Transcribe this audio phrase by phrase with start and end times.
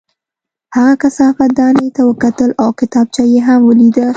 [0.75, 4.07] هغه کثافت دانۍ ته وکتل او کتابچه یې هم ولیده